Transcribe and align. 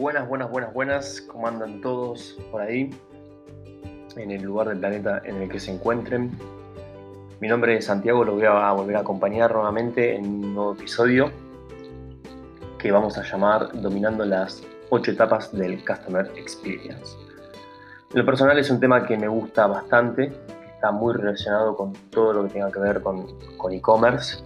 Buenas, 0.00 0.26
buenas, 0.26 0.50
buenas, 0.50 0.72
buenas. 0.72 1.20
¿Cómo 1.20 1.46
andan 1.46 1.82
todos 1.82 2.38
por 2.50 2.62
ahí? 2.62 2.88
En 4.16 4.30
el 4.30 4.40
lugar 4.40 4.68
del 4.68 4.78
planeta 4.78 5.20
en 5.26 5.42
el 5.42 5.50
que 5.50 5.60
se 5.60 5.72
encuentren. 5.72 6.30
Mi 7.38 7.48
nombre 7.48 7.76
es 7.76 7.84
Santiago, 7.84 8.24
los 8.24 8.36
voy 8.36 8.46
a 8.46 8.72
volver 8.72 8.96
a 8.96 9.00
acompañar 9.00 9.52
nuevamente 9.52 10.16
en 10.16 10.24
un 10.24 10.54
nuevo 10.54 10.72
episodio 10.72 11.30
que 12.78 12.90
vamos 12.90 13.18
a 13.18 13.24
llamar 13.24 13.78
Dominando 13.78 14.24
las 14.24 14.62
ocho 14.88 15.10
etapas 15.10 15.52
del 15.52 15.84
Customer 15.84 16.32
Experience. 16.34 17.14
En 18.10 18.20
lo 18.20 18.24
personal 18.24 18.58
es 18.58 18.70
un 18.70 18.80
tema 18.80 19.06
que 19.06 19.18
me 19.18 19.28
gusta 19.28 19.66
bastante, 19.66 20.32
está 20.76 20.92
muy 20.92 21.12
relacionado 21.12 21.76
con 21.76 21.92
todo 22.08 22.32
lo 22.32 22.44
que 22.44 22.54
tenga 22.54 22.72
que 22.72 22.80
ver 22.80 23.02
con 23.02 23.26
e-commerce, 23.70 24.42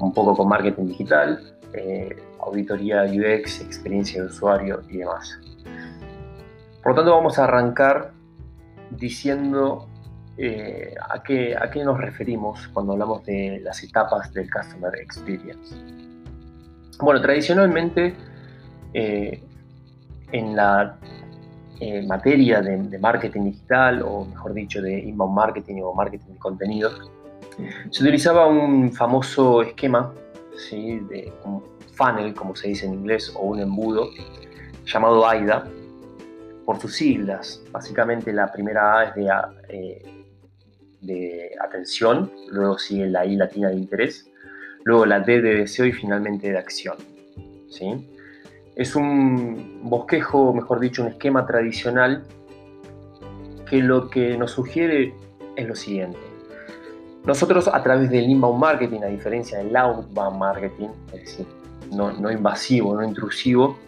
un 0.00 0.12
poco 0.12 0.36
con 0.36 0.48
marketing 0.48 0.86
digital, 0.86 1.54
eh, 1.74 2.16
auditoría 2.40 3.02
UX, 3.04 3.60
experiencia 3.60 4.22
de 4.22 4.28
usuario 4.28 4.82
y 4.88 4.98
demás. 4.98 5.38
Por 6.82 6.92
lo 6.92 6.96
tanto, 6.96 7.10
vamos 7.12 7.38
a 7.38 7.44
arrancar 7.44 8.12
diciendo 8.90 9.88
eh, 10.36 10.94
a, 11.00 11.22
qué, 11.22 11.56
a, 11.56 11.70
qué, 11.70 11.82
nos 11.84 11.98
referimos 11.98 12.68
cuando 12.68 12.92
hablamos 12.92 13.24
de 13.24 13.60
las 13.62 13.82
etapas 13.82 14.32
del 14.32 14.50
Customer 14.50 14.92
Experience. 15.00 15.74
Bueno, 17.00 17.20
tradicionalmente 17.20 18.14
eh, 18.92 19.42
en 20.30 20.54
la 20.54 20.96
materia 22.06 22.62
de, 22.62 22.78
de, 22.78 22.98
marketing 22.98 23.44
digital, 23.44 24.02
o 24.02 24.24
mejor 24.24 24.54
dicho, 24.54 24.80
de 24.80 25.00
inbound 25.00 25.34
marketing 25.34 25.82
o 25.82 25.92
marketing 25.92 26.32
de 26.32 26.38
contenidos, 26.38 27.10
se 27.90 28.02
utilizaba 28.02 28.46
un 28.46 28.92
famoso 28.92 29.62
esquema 29.62 30.12
de 30.70 31.32
un 31.44 31.62
funnel, 31.92 32.34
como 32.34 32.54
se 32.54 32.68
dice 32.68 32.86
en 32.86 32.94
inglés, 32.94 33.32
o 33.34 33.40
un 33.40 33.60
embudo, 33.60 34.10
llamado 34.84 35.26
AIDA, 35.26 35.68
por 36.64 36.80
sus 36.80 36.94
siglas. 36.94 37.62
Básicamente 37.70 38.32
la 38.32 38.50
primera 38.50 38.98
A 38.98 39.04
es 39.04 39.14
de, 39.14 39.30
eh, 39.68 40.24
de 41.00 41.50
atención, 41.60 42.30
luego 42.50 42.78
sigue 42.78 43.06
la 43.06 43.26
I 43.26 43.36
latina 43.36 43.68
de 43.68 43.76
interés, 43.76 44.30
luego 44.84 45.06
la 45.06 45.20
D 45.20 45.40
de 45.40 45.54
deseo 45.56 45.86
y 45.86 45.92
finalmente 45.92 46.50
de 46.50 46.58
acción. 46.58 46.96
¿sí? 47.68 48.10
Es 48.76 48.96
un 48.96 49.80
bosquejo, 49.82 50.52
mejor 50.52 50.80
dicho, 50.80 51.02
un 51.02 51.08
esquema 51.08 51.46
tradicional 51.46 52.24
que 53.68 53.78
lo 53.78 54.08
que 54.08 54.36
nos 54.36 54.52
sugiere 54.52 55.14
es 55.56 55.68
lo 55.68 55.74
siguiente. 55.74 56.33
Nosotros 57.24 57.68
a 57.68 57.82
través 57.82 58.10
del 58.10 58.28
inbound 58.28 58.60
marketing, 58.60 59.00
a 59.02 59.06
diferencia 59.06 59.58
del 59.58 59.74
outbound 59.74 60.38
marketing, 60.38 60.88
es 61.14 61.20
decir, 61.20 61.46
no, 61.90 62.30
invasivo, 62.30 62.94
no 62.94 63.02
intrusivo, 63.02 63.78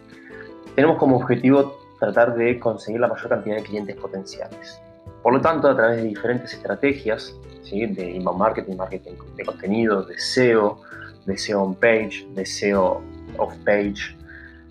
tenemos 0.74 0.96
como 0.96 1.16
objetivo 1.16 1.78
tratar 1.98 2.34
de 2.34 2.58
conseguir 2.58 3.00
la 3.00 3.08
mayor 3.08 3.28
cantidad 3.28 3.56
de 3.56 3.62
clientes 3.62 3.96
potenciales. 3.96 4.80
Por 5.22 5.34
lo 5.34 5.40
tanto, 5.40 5.68
a 5.68 5.76
través 5.76 5.98
de 5.98 6.04
diferentes 6.04 6.54
estrategias, 6.54 7.34
de 7.70 8.10
inbound 8.12 8.38
marketing, 8.38 8.76
marketing 8.76 9.14
de 9.36 9.44
contenido, 9.44 10.02
de 10.04 10.18
SEO, 10.18 10.80
de 11.26 11.36
SEO 11.36 11.62
on 11.62 11.74
page, 11.74 12.26
de 12.34 12.46
SEO 12.46 13.02
off 13.38 13.54
page, 13.64 14.16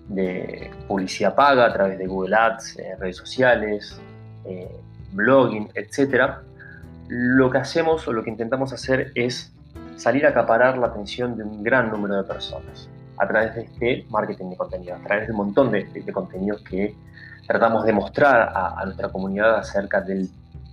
de 0.08 0.70
publicidad 0.88 1.34
paga 1.34 1.66
a 1.66 1.72
través 1.72 1.98
de 1.98 2.06
Google 2.06 2.34
Ads, 2.34 2.78
eh, 2.78 2.96
redes 2.98 3.16
sociales, 3.16 4.00
eh, 4.44 4.70
blogging, 5.12 5.68
etc., 5.74 6.36
lo 7.08 7.50
que 7.50 7.58
hacemos 7.58 8.06
o 8.08 8.12
lo 8.12 8.22
que 8.22 8.30
intentamos 8.30 8.72
hacer 8.72 9.12
es 9.14 9.52
salir 9.96 10.26
a 10.26 10.30
acaparar 10.30 10.78
la 10.78 10.88
atención 10.88 11.36
de 11.36 11.44
un 11.44 11.62
gran 11.62 11.90
número 11.90 12.16
de 12.16 12.24
personas 12.24 12.88
a 13.18 13.26
través 13.26 13.54
de 13.54 13.62
este 13.62 14.06
marketing 14.10 14.50
de 14.50 14.56
contenido, 14.56 14.94
a 14.94 14.98
través 14.98 15.26
de 15.26 15.32
un 15.32 15.38
montón 15.38 15.70
de, 15.70 16.12
contenidos 16.12 16.62
que 16.62 16.94
tratamos 17.46 17.84
de 17.84 17.92
mostrar 17.92 18.52
a, 18.54 18.84
nuestra 18.84 19.08
comunidad 19.08 19.56
acerca 19.56 20.00
del 20.00 20.28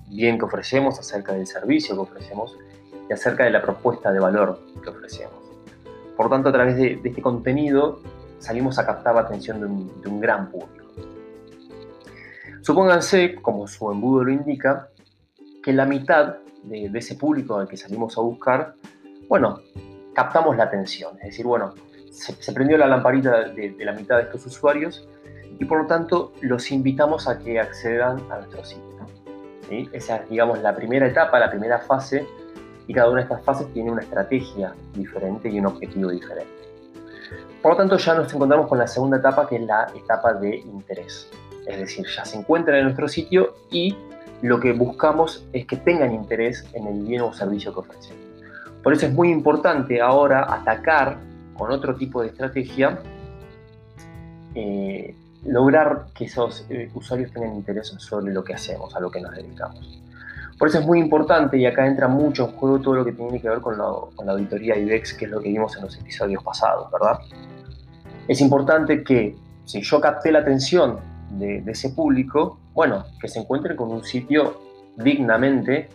bien 0.10 0.38
que 0.38 0.46
ofrecemos, 0.46 1.00
acerca 1.00 1.34
del 1.34 1.48
servicio 1.48 1.96
que 1.96 2.02
ofrecemos 2.02 2.58
y 3.10 3.14
acerca 3.14 3.46
de 3.46 3.52
la 3.52 3.62
propuesta 3.62 4.12
de 4.12 4.20
valor 4.20 4.60
que 4.84 4.90
ofrecemos. 4.90 5.34
Por 6.18 6.30
tanto, 6.30 6.50
a 6.50 6.52
través 6.52 6.76
de, 6.76 7.00
este 7.04 7.22
contenido 7.22 8.02
salimos 8.40 8.78
a 8.78 8.86
captar 8.86 9.16
la 9.16 9.22
atención 9.22 9.60
de 9.62 9.66
un, 9.68 10.02
de 10.02 10.10
un 10.10 10.20
gran 10.20 10.52
público. 10.52 10.84
Supónganse, 12.62 13.36
como 13.36 13.68
su 13.68 13.90
embudo 13.92 14.24
lo 14.26 14.32
indica, 14.32 14.90
que 15.64 15.74
la 15.74 15.86
mitad 15.86 16.36
de, 16.64 16.92
ese 16.94 17.16
público 17.16 17.58
al 17.58 17.68
que 17.68 17.78
salimos 17.78 18.18
a 18.18 18.22
buscar, 18.22 18.76
bueno, 19.28 19.62
captamos 20.14 20.56
la 20.58 20.66
atención. 20.66 21.16
Es 21.20 21.30
decir, 21.30 21.46
bueno, 21.46 21.74
se, 22.12 22.54
prendió 22.54 22.78
la 22.78 22.88
lamparita 22.88 23.50
de, 23.50 23.76
la 23.80 23.94
mitad 23.94 24.18
de 24.18 24.24
estos 24.24 24.46
usuarios 24.46 25.08
y 25.60 25.66
por 25.66 25.82
lo 25.82 25.88
tanto 25.88 26.34
los 26.42 26.70
invitamos 26.72 27.28
a 27.28 27.40
que 27.40 27.60
accedan 27.60 28.20
a 28.30 28.38
nuestro 28.38 28.64
sitio. 28.64 28.84
Esa 29.92 30.18
es, 30.18 30.30
digamos, 30.30 30.60
la 30.60 30.76
primera 30.76 31.08
etapa, 31.08 31.40
la 31.40 31.50
primera 31.50 31.80
fase 31.80 32.28
y 32.86 32.94
cada 32.94 33.10
una 33.10 33.22
de 33.22 33.24
estas 33.24 33.44
fases 33.44 33.72
tiene 33.74 33.92
una 33.92 34.02
estrategia 34.02 34.76
diferente 34.94 35.50
y 35.50 35.60
un 35.60 35.68
objetivo 35.68 36.12
diferente. 36.12 36.52
Por 37.62 37.72
lo 37.72 37.78
tanto, 37.78 37.98
ya 37.98 38.14
nos 38.14 38.32
encontramos 38.34 38.68
con 38.68 38.78
la 38.78 38.88
segunda 38.88 39.18
etapa, 39.18 39.48
que 39.48 39.56
es 39.56 39.62
la 39.62 39.88
etapa 39.96 40.34
de 40.34 40.58
interés. 40.58 41.30
Es 41.66 41.80
decir, 41.80 42.06
ya 42.14 42.26
se 42.26 42.38
encuentran 42.38 42.78
en 42.78 42.84
nuestro 42.84 43.08
sitio 43.08 43.56
y 43.72 43.96
lo 44.44 44.60
que 44.60 44.74
buscamos 44.74 45.48
es 45.54 45.66
que 45.66 45.78
tengan 45.78 46.14
interés 46.14 46.66
en 46.74 46.86
el 46.86 47.02
bien 47.06 47.22
o 47.22 47.34
servicio 47.34 47.74
que 47.74 47.80
ofrecen. 47.80 48.18
Por 48.84 48.94
eso 48.94 49.06
es 49.06 49.14
muy 49.14 49.32
importante 49.32 50.02
ahora 50.02 50.54
atacar 50.54 51.18
con 51.54 51.72
otro 51.72 51.96
tipo 51.96 52.22
de 52.22 52.28
estrategia, 52.28 53.00
eh, 54.54 55.16
lograr 55.46 56.08
que 56.14 56.26
esos 56.26 56.66
eh, 56.70 56.92
usuarios 56.94 57.32
tengan 57.32 57.56
interés 57.56 57.88
sobre 57.98 58.34
lo 58.34 58.44
que 58.44 58.54
hacemos, 58.54 58.94
a 58.96 59.00
lo 59.00 59.10
que 59.10 59.22
nos 59.22 59.34
dedicamos. 59.34 60.02
Por 60.60 60.68
eso 60.68 60.80
es 60.80 60.86
muy 60.86 61.00
importante, 61.00 61.58
y 61.58 61.66
acá 61.66 61.88
entra 61.88 62.10
mucho 62.10 62.50
en 62.50 62.52
juego 62.58 62.80
todo 62.80 62.96
lo 62.96 63.06
que 63.06 63.14
tiene 63.14 63.42
que 63.42 63.50
ver 63.50 63.62
con, 63.62 63.78
la 63.78 64.32
auditoría 64.32 64.78
IDEX, 64.78 65.14
que 65.14 65.26
es 65.26 65.32
lo 65.32 65.40
que 65.40 65.50
vimos 65.50 65.76
en 65.78 65.84
los 65.84 65.98
episodios 65.98 66.44
pasados, 66.44 66.92
¿verdad? 66.92 67.18
Es 68.28 68.42
importante 68.42 69.04
que 69.06 69.38
si 69.64 69.82
yo 69.82 70.02
capté 70.02 70.34
la 70.34 70.40
atención 70.40 71.00
de, 71.32 71.64
ese 71.66 71.92
público, 71.92 72.60
bueno, 72.74 73.06
que 73.22 73.28
se 73.28 73.40
encuentre 73.40 73.76
con 73.76 73.92
un 73.92 74.04
sitio 74.04 74.60
dignamente 74.98 75.90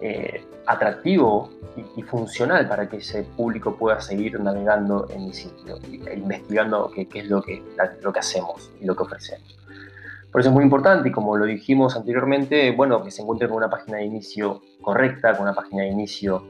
eh, 0.00 0.44
atractivo 0.66 1.50
y, 1.96 2.02
funcional 2.02 2.68
para 2.68 2.88
que 2.88 2.98
ese 2.98 3.22
público 3.22 3.76
pueda 3.76 4.00
seguir 4.00 4.38
navegando 4.40 5.08
en 5.10 5.26
mi 5.26 5.32
sitio 5.32 5.78
e 6.06 6.14
investigando 6.14 6.90
qué, 6.94 7.08
es 7.12 7.28
lo 7.28 7.42
que, 7.42 7.62
lo 8.02 8.12
que 8.12 8.18
hacemos 8.18 8.70
y 8.80 8.84
lo 8.84 8.96
que 8.96 9.02
ofrecemos. 9.02 9.56
Por 10.32 10.40
eso 10.40 10.50
es 10.50 10.54
muy 10.54 10.64
importante 10.64 11.08
y 11.08 11.12
como 11.12 11.36
lo 11.36 11.46
dijimos 11.46 11.96
anteriormente, 11.96 12.72
bueno, 12.72 13.02
que 13.02 13.10
se 13.10 13.22
encuentre 13.22 13.48
con 13.48 13.58
una 13.58 13.70
página 13.70 13.98
de 13.98 14.04
inicio 14.04 14.62
correcta, 14.82 15.32
con 15.32 15.42
una 15.42 15.54
página 15.54 15.84
de 15.84 15.88
inicio 15.88 16.46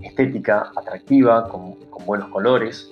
estética, 0.00 0.70
atractiva, 0.76 1.48
con 1.48 1.76
buenos 2.04 2.28
colores, 2.28 2.90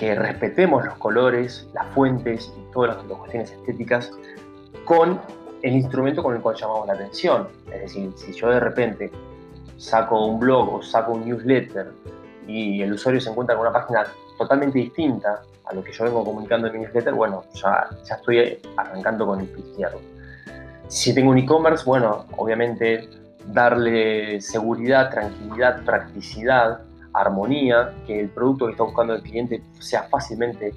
que 0.00 0.14
respetemos 0.14 0.82
los 0.82 0.94
colores, 0.94 1.68
las 1.74 1.86
fuentes 1.88 2.50
y 2.56 2.72
todas 2.72 2.96
las, 2.96 3.18
cuestiones 3.18 3.52
estéticas 3.52 4.10
con 4.86 5.20
el 5.60 5.74
instrumento 5.74 6.22
con 6.22 6.34
el 6.34 6.40
cual 6.40 6.56
llamamos 6.56 6.86
la 6.86 6.94
atención. 6.94 7.48
Es 7.70 7.82
decir, 7.82 8.10
si 8.16 8.32
yo 8.32 8.48
de 8.48 8.60
repente 8.60 9.10
saco 9.76 10.26
un 10.26 10.40
blog 10.40 10.76
o 10.76 10.82
saco 10.82 11.12
un 11.12 11.26
newsletter 11.26 11.92
y 12.46 12.80
el 12.80 12.94
usuario 12.94 13.20
se 13.20 13.28
encuentra 13.28 13.54
con 13.54 13.66
una 13.66 13.74
página 13.74 14.06
totalmente 14.38 14.78
distinta 14.78 15.42
a 15.66 15.74
lo 15.74 15.84
que 15.84 15.92
yo 15.92 16.04
vengo 16.04 16.24
comunicando 16.24 16.68
en 16.68 16.72
mi 16.72 16.78
newsletter, 16.78 17.12
bueno, 17.12 17.44
ya, 17.52 17.90
ya 18.02 18.14
estoy 18.14 18.58
arrancando 18.78 19.26
con 19.26 19.40
el 19.40 19.48
pie 19.48 19.64
izquierdo. 19.68 20.00
Si 20.88 21.14
tengo 21.14 21.30
un 21.30 21.36
e-commerce, 21.36 21.84
bueno, 21.84 22.24
obviamente 22.38 23.06
darle 23.48 24.40
seguridad, 24.40 25.10
tranquilidad, 25.10 25.84
practicidad 25.84 26.80
armonía, 27.12 27.94
que 28.06 28.20
el 28.20 28.28
producto 28.28 28.66
que 28.66 28.72
está 28.72 28.84
buscando 28.84 29.14
el 29.14 29.22
cliente 29.22 29.62
sea 29.78 30.04
fácilmente 30.04 30.74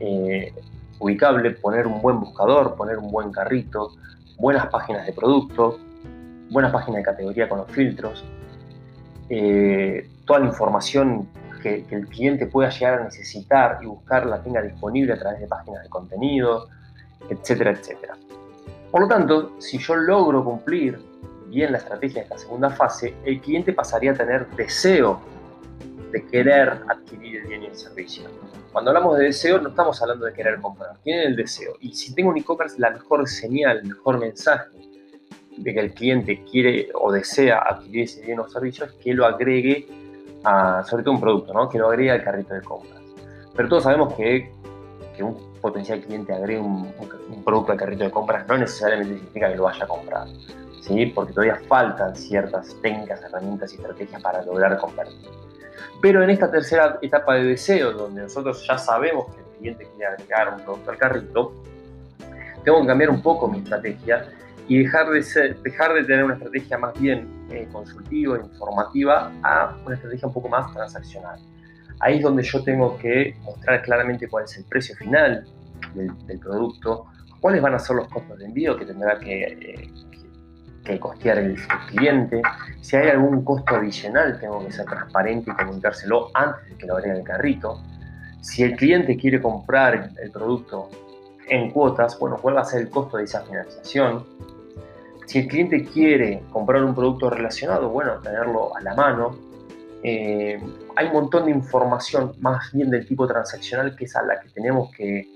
eh, 0.00 0.52
ubicable, 0.98 1.50
poner 1.52 1.86
un 1.86 2.00
buen 2.00 2.20
buscador, 2.20 2.74
poner 2.76 2.98
un 2.98 3.10
buen 3.10 3.30
carrito, 3.30 3.92
buenas 4.38 4.66
páginas 4.66 5.06
de 5.06 5.12
producto, 5.12 5.78
buenas 6.50 6.72
páginas 6.72 6.98
de 6.98 7.02
categoría 7.02 7.48
con 7.48 7.58
los 7.58 7.70
filtros, 7.70 8.24
eh, 9.28 10.08
toda 10.24 10.40
la 10.40 10.46
información 10.46 11.28
que, 11.62 11.84
que, 11.84 11.96
el 11.96 12.06
cliente 12.06 12.46
pueda 12.46 12.70
llegar 12.70 13.00
a 13.00 13.04
necesitar 13.04 13.78
y 13.82 13.86
buscar 13.86 14.26
la 14.26 14.40
tenga 14.40 14.62
disponible 14.62 15.14
a 15.14 15.18
través 15.18 15.40
de 15.40 15.46
páginas 15.48 15.82
de 15.82 15.88
contenido, 15.88 16.68
etcétera, 17.28 17.72
etcétera. 17.72 18.16
Por 18.90 19.00
lo 19.00 19.08
tanto, 19.08 19.56
si 19.58 19.78
yo 19.78 19.96
logro 19.96 20.44
cumplir 20.44 20.98
bien 21.48 21.72
la 21.72 21.78
estrategia 21.78 22.16
de 22.16 22.22
esta 22.22 22.38
segunda 22.38 22.70
fase, 22.70 23.14
el 23.24 23.40
cliente 23.40 23.72
pasaría 23.72 24.12
a 24.12 24.14
tener 24.14 24.46
deseo 24.50 25.20
de 26.12 26.26
querer 26.26 26.80
adquirir 26.88 27.42
el 27.42 27.46
bien 27.48 27.62
y 27.64 27.66
el 27.66 27.76
servicio. 27.76 28.24
Cuando 28.72 28.90
hablamos 28.90 29.18
de 29.18 29.26
deseo, 29.26 29.60
no 29.60 29.70
estamos 29.70 30.00
hablando 30.02 30.26
de 30.26 30.32
querer 30.32 30.60
comprar, 30.60 30.96
tiene 31.02 31.24
el 31.24 31.36
deseo. 31.36 31.74
Y 31.80 31.94
si 31.94 32.14
tengo 32.14 32.30
un 32.30 32.38
e-commerce, 32.38 32.76
la 32.78 32.90
mejor 32.90 33.28
señal, 33.28 33.78
el 33.78 33.88
mejor 33.88 34.18
mensaje 34.18 34.70
de 35.56 35.74
que 35.74 35.80
el 35.80 35.94
cliente 35.94 36.44
quiere 36.50 36.88
o 36.94 37.10
desea 37.10 37.58
adquirir 37.58 38.04
ese 38.04 38.22
bien 38.22 38.38
o 38.40 38.48
servicio 38.48 38.84
es 38.84 38.92
que 38.92 39.14
lo 39.14 39.24
agregue 39.24 39.88
a, 40.44 40.84
sobre 40.84 41.02
todo 41.02 41.14
un 41.14 41.20
producto, 41.20 41.54
¿no? 41.54 41.68
que 41.68 41.78
lo 41.78 41.88
agregue 41.88 42.10
al 42.10 42.22
carrito 42.22 42.54
de 42.54 42.60
compras. 42.60 43.00
Pero 43.54 43.68
todos 43.68 43.84
sabemos 43.84 44.12
que 44.14 44.52
que 45.16 45.24
un 45.24 45.34
potencial 45.60 46.00
cliente 46.00 46.32
agregue 46.32 46.60
un, 46.60 46.92
producto 47.44 47.72
al 47.72 47.78
carrito 47.78 48.04
de 48.04 48.10
compras 48.10 48.46
no 48.46 48.58
necesariamente 48.58 49.14
significa 49.14 49.48
que 49.48 49.56
lo 49.56 49.64
vaya 49.64 49.84
a 49.84 49.88
comprar, 49.88 50.28
¿sí? 50.82 51.06
porque 51.06 51.32
todavía 51.32 51.58
faltan 51.68 52.14
ciertas 52.14 52.76
técnicas, 52.82 53.22
herramientas 53.22 53.72
y 53.72 53.76
estrategias 53.76 54.22
para 54.22 54.42
lograr 54.42 54.76
convertir. 54.78 55.28
Pero 56.00 56.22
en 56.22 56.30
esta 56.30 56.50
tercera 56.50 56.98
etapa 57.02 57.34
de 57.34 57.44
deseo, 57.44 57.92
donde 57.92 58.22
nosotros 58.22 58.64
ya 58.66 58.78
sabemos 58.78 59.34
que 59.34 59.40
el 59.40 59.46
cliente 59.58 59.88
quiere 59.96 60.12
agregar 60.12 60.54
un 60.54 60.60
producto 60.64 60.90
al 60.90 60.98
carrito, 60.98 61.52
tengo 62.64 62.80
que 62.82 62.86
cambiar 62.86 63.10
un 63.10 63.22
poco 63.22 63.48
mi 63.48 63.58
estrategia 63.58 64.28
y 64.68 64.82
dejar 64.82 65.08
de, 65.10 65.56
dejar 65.62 65.94
de 65.94 66.04
tener 66.04 66.24
una 66.24 66.34
estrategia 66.34 66.78
más 66.78 66.98
bien 66.98 67.28
eh, 67.50 67.68
consultiva, 67.70 68.38
informativa, 68.38 69.32
a 69.42 69.76
una 69.84 69.94
estrategia 69.94 70.26
un 70.26 70.34
poco 70.34 70.48
más 70.48 70.72
transaccional. 70.72 71.38
Ahí 72.00 72.16
es 72.16 72.22
donde 72.22 72.42
yo 72.42 72.62
tengo 72.62 72.98
que 72.98 73.36
mostrar 73.42 73.82
claramente 73.82 74.28
cuál 74.28 74.44
es 74.44 74.56
el 74.58 74.64
precio 74.64 74.94
final 74.96 75.46
del, 75.94 76.38
producto, 76.40 77.06
cuáles 77.40 77.62
van 77.62 77.74
a 77.74 77.78
ser 77.78 77.96
los 77.96 78.08
costos 78.08 78.38
de 78.38 78.46
envío 78.46 78.76
que 78.76 78.84
tendrá 78.84 79.18
que, 79.18 79.42
eh, 79.44 79.90
que 80.86 81.00
costear 81.00 81.38
el, 81.38 81.56
cliente, 81.88 82.42
si 82.80 82.96
hay 82.96 83.10
algún 83.10 83.44
costo 83.44 83.74
adicional 83.74 84.38
tengo 84.40 84.64
que 84.64 84.72
ser 84.72 84.86
transparente 84.86 85.50
y 85.50 85.54
comunicárselo 85.54 86.30
antes 86.34 86.68
de 86.70 86.76
que 86.76 86.86
lo 86.86 86.96
agregue 86.96 87.18
el 87.18 87.24
carrito, 87.24 87.80
si 88.40 88.62
el 88.62 88.76
cliente 88.76 89.16
quiere 89.16 89.42
comprar 89.42 90.10
el 90.22 90.30
producto 90.30 90.88
en 91.48 91.70
cuotas, 91.70 92.18
bueno, 92.18 92.38
cuál 92.40 92.56
va 92.56 92.60
a 92.60 92.64
ser 92.64 92.82
el 92.82 92.90
costo 92.90 93.16
de 93.16 93.24
esa 93.24 93.42
financiación, 93.42 94.24
si 95.26 95.40
el 95.40 95.48
cliente 95.48 95.84
quiere 95.84 96.42
comprar 96.52 96.84
un 96.84 96.94
producto 96.94 97.28
relacionado, 97.28 97.90
bueno, 97.90 98.20
tenerlo 98.20 98.74
a 98.76 98.80
la 98.80 98.94
mano. 98.94 99.36
Eh, 100.02 100.58
hay 100.94 101.06
un 101.08 101.12
montón 101.12 101.46
de 101.46 101.50
información, 101.50 102.32
más 102.38 102.72
bien 102.72 102.90
del 102.90 103.06
tipo 103.06 103.26
transaccional, 103.26 103.96
que 103.96 104.04
es 104.04 104.14
a 104.14 104.22
la 104.22 104.40
que 104.40 104.48
tenemos 104.50 104.90
que, 104.94 105.28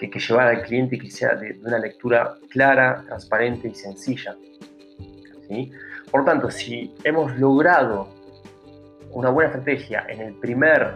llevar 0.00 0.48
al 0.48 0.62
cliente 0.62 0.96
y 0.96 0.98
que 0.98 1.10
sea 1.10 1.36
de, 1.36 1.58
una 1.64 1.78
lectura 1.78 2.34
clara, 2.50 3.04
transparente 3.06 3.68
y 3.68 3.74
sencilla. 3.74 4.36
¿Sí? 5.48 5.72
Por 6.10 6.24
tanto, 6.24 6.50
si 6.50 6.94
hemos 7.04 7.36
logrado 7.38 8.08
una 9.10 9.30
buena 9.30 9.50
estrategia 9.50 10.04
en 10.08 10.20
el 10.20 10.34
primer, 10.34 10.94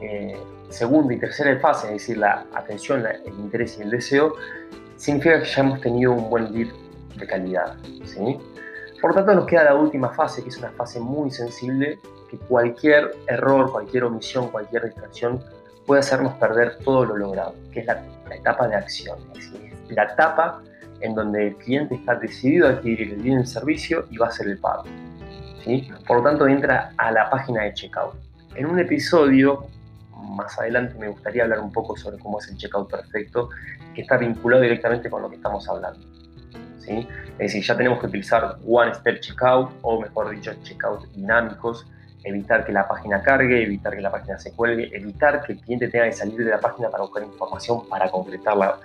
eh, 0.00 0.36
segundo 0.70 1.12
y 1.12 1.18
tercera 1.18 1.58
fase, 1.60 1.88
es 1.88 1.92
decir, 1.94 2.18
la 2.18 2.46
atención, 2.54 3.04
el 3.06 3.34
interés 3.38 3.78
y 3.78 3.82
el 3.82 3.90
deseo, 3.90 4.34
significa 4.96 5.40
que 5.40 5.46
ya 5.46 5.62
hemos 5.62 5.80
tenido 5.80 6.12
un 6.12 6.28
buen 6.28 6.52
lead 6.52 6.68
de 7.16 7.26
calidad. 7.26 7.76
¿sí? 8.04 8.38
Por 9.00 9.14
tanto, 9.14 9.34
nos 9.34 9.46
queda 9.46 9.64
la 9.64 9.74
última 9.74 10.10
fase, 10.10 10.42
que 10.42 10.48
es 10.48 10.58
una 10.58 10.70
fase 10.70 11.00
muy 11.00 11.30
sensible, 11.30 11.98
que 12.30 12.36
cualquier 12.36 13.12
error, 13.26 13.70
cualquier 13.70 14.04
omisión, 14.04 14.48
cualquier 14.48 14.84
distracción 14.84 15.42
puede 15.86 16.00
hacernos 16.00 16.34
perder 16.34 16.78
todo 16.84 17.04
lo 17.04 17.16
logrado, 17.16 17.54
que 17.72 17.80
es 17.80 17.86
la, 17.86 18.02
etapa 18.30 18.68
de 18.68 18.76
acción. 18.76 19.18
Es 19.34 19.50
decir, 19.52 19.74
la 19.88 20.04
etapa 20.04 20.62
en 21.00 21.14
donde 21.14 21.48
el 21.48 21.56
cliente 21.56 21.94
está 21.94 22.14
decidido 22.16 22.66
a 22.66 22.70
adquirir 22.70 23.12
el 23.12 23.22
bien 23.22 23.38
el 23.38 23.46
servicio 23.46 24.06
y 24.10 24.16
va 24.16 24.26
a 24.26 24.28
hacer 24.30 24.48
el 24.48 24.58
pago. 24.58 24.84
¿sí? 25.64 25.88
Por 26.06 26.18
lo 26.18 26.22
tanto, 26.22 26.46
entra 26.46 26.92
a 26.96 27.10
la 27.12 27.30
página 27.30 27.62
de 27.64 27.74
checkout. 27.74 28.14
En 28.54 28.66
un 28.66 28.78
episodio 28.78 29.66
más 30.36 30.58
adelante 30.58 30.94
me 30.98 31.08
gustaría 31.08 31.44
hablar 31.44 31.60
un 31.60 31.72
poco 31.72 31.96
sobre 31.96 32.18
cómo 32.18 32.38
es 32.38 32.48
el 32.48 32.56
checkout 32.56 32.90
perfecto, 32.90 33.50
que 33.94 34.02
está 34.02 34.16
vinculado 34.16 34.62
directamente 34.62 35.08
con 35.08 35.22
lo 35.22 35.30
que 35.30 35.36
estamos 35.36 35.68
hablando. 35.68 36.00
Es 36.88 37.38
decir, 37.38 37.62
ya 37.62 37.76
tenemos 37.76 38.00
que 38.00 38.06
utilizar 38.06 38.56
One 38.66 38.94
Step 38.94 39.20
Checkout 39.20 39.70
o 39.82 40.00
mejor 40.00 40.30
dicho, 40.30 40.52
checkout 40.62 41.06
dinámicos, 41.12 41.86
evitar 42.24 42.64
que 42.64 42.72
la 42.72 42.88
página 42.88 43.22
cargue, 43.22 43.62
evitar 43.62 43.94
que 43.94 44.00
la 44.00 44.10
página 44.10 44.38
se 44.38 44.52
cuelgue, 44.52 44.90
evitar 44.96 45.42
que 45.42 45.52
el 45.52 45.60
cliente 45.60 45.88
tenga 45.88 46.06
que 46.06 46.12
salir 46.12 46.38
de 46.44 46.50
la 46.50 46.60
página 46.60 46.88
para 46.88 47.02
buscar 47.04 47.22
información 47.22 47.88
para 47.88 48.10
concretar 48.10 48.56
la, 48.56 48.78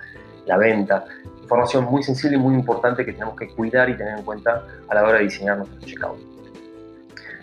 la 0.46 0.56
venta. 0.56 1.04
Información 1.44 1.84
muy 1.84 2.02
sensible 2.02 2.38
y 2.38 2.40
muy 2.40 2.54
importante 2.54 3.04
que 3.04 3.12
tenemos 3.12 3.36
que 3.36 3.48
cuidar 3.48 3.90
y 3.90 3.96
tener 3.98 4.18
en 4.18 4.24
cuenta 4.24 4.64
a 4.88 4.94
la 4.94 5.02
hora 5.02 5.18
de 5.18 5.24
diseñar 5.24 5.58
nuestro 5.58 5.78
checkout. 5.80 6.18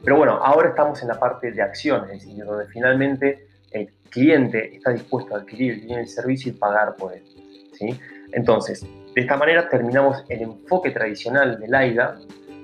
Pero 0.03 0.18
bueno, 0.18 0.39
ahora 0.44 0.69
estamos 0.69 1.00
en 1.03 1.09
la 1.09 1.19
parte 1.19 1.51
de 1.51 1.62
acción, 1.62 2.06
es 2.06 2.25
decir, 2.25 2.44
donde 2.44 2.65
finalmente 2.65 3.48
el 3.69 3.94
cliente 4.09 4.75
está 4.75 4.89
dispuesto 4.92 5.36
a 5.36 5.38
adquirir 5.38 5.86
el 5.88 6.07
servicio 6.07 6.51
y 6.51 6.56
pagar 6.56 6.95
por 6.95 7.13
él. 7.13 7.24
¿sí? 7.74 8.00
Entonces, 8.31 8.81
de 8.81 9.21
esta 9.21 9.38
manera 9.38 9.69
terminamos 9.69 10.24
el 10.30 10.42
enfoque 10.42 10.89
tradicional 10.89 11.59
del 11.59 11.75
AIDA. 11.75 12.18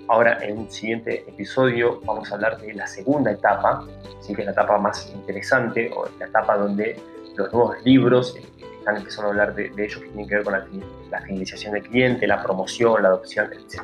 Ahora 0.08 0.40
en 0.42 0.58
un 0.58 0.72
siguiente 0.72 1.24
episodio 1.28 2.02
vamos 2.04 2.32
a 2.32 2.36
hablar 2.36 2.60
de 2.60 2.74
la 2.74 2.88
segunda 2.88 3.32
etapa, 3.32 3.86
¿sí? 4.22 4.34
que 4.34 4.42
es 4.42 4.46
la 4.48 4.54
etapa 4.54 4.80
más 4.80 5.08
interesante, 5.14 5.92
o 5.96 6.10
la 6.18 6.26
etapa 6.26 6.58
donde 6.58 7.00
los 7.36 7.54
nuevos 7.54 7.78
libros 7.84 8.36
eh, 8.36 8.42
están 8.88 8.98
empezando 9.02 9.28
a 9.28 9.32
hablar 9.32 9.54
de, 9.54 9.66
ellos 9.78 10.00
que 10.00 10.08
tienen 10.08 10.28
que 10.28 10.36
ver 10.36 10.44
con 10.46 10.54
la, 10.54 10.66
la, 11.12 11.22
fidelización 11.22 11.74
del 11.74 11.84
cliente, 11.84 12.26
la 12.26 12.42
promoción, 12.42 13.04
la 13.04 13.10
adopción, 13.10 13.50
etc. 13.52 13.82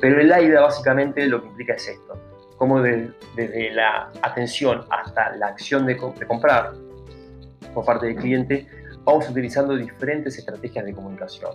Pero 0.00 0.20
el 0.20 0.32
AIDA 0.32 0.60
básicamente 0.60 1.24
lo 1.26 1.40
que 1.40 1.48
implica 1.48 1.74
es 1.74 1.86
esto, 1.86 2.18
como 2.56 2.82
desde 2.82 3.70
la 3.72 4.10
atención 4.22 4.84
hasta 4.90 5.36
la 5.36 5.46
acción 5.48 5.86
de, 5.86 5.94
de 5.94 6.26
comprar 6.26 6.72
por 7.72 7.84
parte 7.84 8.06
del 8.06 8.16
cliente, 8.16 8.66
vamos 9.04 9.28
utilizando 9.28 9.76
diferentes 9.76 10.36
estrategias 10.36 10.84
de 10.84 10.92
comunicación. 10.92 11.52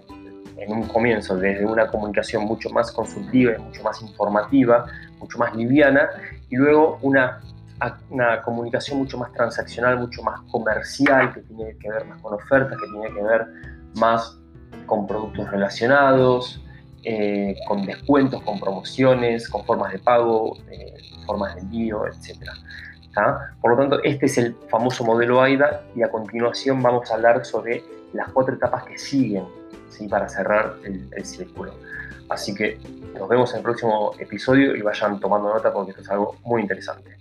En 0.55 0.71
un 0.71 0.87
comienzo, 0.87 1.35
desde 1.35 1.65
una 1.65 1.87
comunicación 1.87 2.43
mucho 2.43 2.69
más 2.69 2.91
consultiva, 2.93 3.57
mucho 3.57 3.83
más 3.83 4.01
informativa, 4.01 4.85
mucho 5.17 5.37
más 5.37 5.53
liviana, 5.53 6.09
y 6.49 6.55
luego 6.55 6.97
una, 7.01 7.41
una 8.09 8.41
comunicación 8.41 8.99
mucho 8.99 9.17
más 9.17 9.31
transaccional, 9.33 9.99
mucho 9.99 10.21
más 10.23 10.41
comercial, 10.51 11.33
que 11.33 11.41
tiene 11.41 11.77
que 11.77 11.89
ver 11.89 12.05
más 12.05 12.21
con 12.21 12.33
ofertas, 12.33 12.77
que 12.77 12.87
tiene 12.87 13.13
que 13.13 13.21
ver 13.21 13.47
más 13.95 14.37
con 14.85 15.07
productos 15.07 15.49
relacionados, 15.49 16.61
eh, 17.03 17.55
con 17.67 17.85
descuentos, 17.85 18.41
con 18.43 18.59
promociones, 18.59 19.47
con 19.47 19.63
formas 19.65 19.93
de 19.93 19.99
pago, 19.99 20.57
eh, 20.69 20.95
formas 21.25 21.55
de 21.55 21.61
envío, 21.61 22.05
etc. 22.07 22.49
Por 23.61 23.71
lo 23.71 23.77
tanto, 23.77 24.01
este 24.03 24.27
es 24.27 24.37
el 24.37 24.55
famoso 24.69 25.03
modelo 25.03 25.41
AIDA 25.41 25.83
y 25.95 26.03
a 26.03 26.09
continuación 26.09 26.81
vamos 26.81 27.11
a 27.11 27.15
hablar 27.15 27.43
sobre 27.45 27.83
las 28.13 28.31
cuatro 28.31 28.55
etapas 28.55 28.83
que 28.85 28.97
siguen 28.97 29.45
¿sí? 29.89 30.07
para 30.07 30.29
cerrar 30.29 30.75
el, 30.85 31.09
el 31.11 31.25
círculo. 31.25 31.73
Así 32.29 32.53
que 32.53 32.79
nos 33.17 33.27
vemos 33.27 33.51
en 33.51 33.57
el 33.57 33.63
próximo 33.63 34.13
episodio 34.19 34.75
y 34.75 34.81
vayan 34.81 35.19
tomando 35.19 35.53
nota 35.53 35.73
porque 35.73 35.91
esto 35.91 36.03
es 36.03 36.09
algo 36.09 36.35
muy 36.43 36.61
interesante. 36.61 37.17